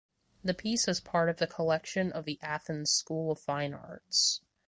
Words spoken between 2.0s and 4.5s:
of the Athens School of Fine Arts.